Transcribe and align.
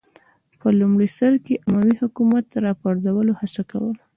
په 0.59 0.67
لومړي 0.79 1.09
سر 1.17 1.33
کې 1.45 1.61
اموي 1.67 1.95
حکومت 2.03 2.45
راپرځولو 2.65 3.33
هڅه 3.39 3.61
کوله 3.71 4.01